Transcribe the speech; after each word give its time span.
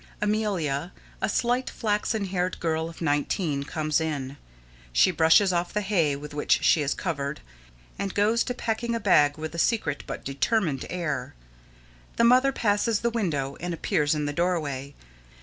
__Amelia, 0.27 0.89
a 1.21 1.29
slight, 1.29 1.69
flaxen 1.69 2.25
haired 2.25 2.59
girl 2.59 2.89
of 2.89 3.01
nineteen, 3.03 3.61
comes 3.63 4.01
in. 4.01 4.37
She 4.91 5.11
brushes 5.11 5.53
off 5.53 5.73
the 5.73 5.81
hay 5.81 6.15
with 6.15 6.33
which 6.33 6.63
she 6.63 6.81
is 6.81 6.95
covered, 6.95 7.39
and 7.99 8.15
goes 8.15 8.43
to 8.45 8.55
packing 8.55 8.95
a 8.95 8.99
bag 8.99 9.37
with 9.37 9.53
a 9.53 9.59
secret, 9.59 10.03
but 10.07 10.25
determined, 10.25 10.87
air. 10.89 11.35
The 12.15 12.23
Mother 12.23 12.51
passes 12.51 13.01
the 13.01 13.11
window 13.11 13.57
and 13.59 13.75
appears 13.75 14.15
in 14.15 14.25
the 14.25 14.33
doorway. 14.33 14.95